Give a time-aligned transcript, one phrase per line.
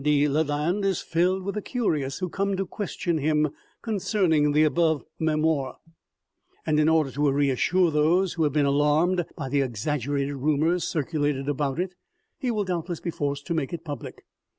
[0.03, 3.51] de Lalande is filled with the curious who come to question him
[3.83, 5.77] concerning the above memoir,
[6.65, 11.47] and, in order to reassure those who have been alarmed by the exaggerated rumors circulated
[11.47, 11.93] about it,
[12.39, 14.25] he will doubtless be forced to make it public.